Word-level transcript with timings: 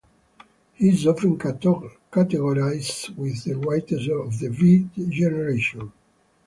He 0.73 0.89
is 0.89 1.05
often 1.05 1.37
categorized 1.37 3.15
with 3.15 3.43
the 3.43 3.53
writers 3.53 4.09
of 4.09 4.39
the 4.39 4.49
Beat 4.49 4.95
Generation. 5.11 5.91